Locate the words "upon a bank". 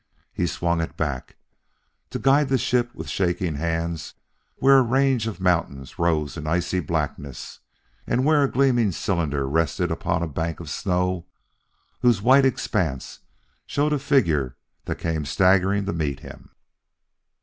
9.91-10.59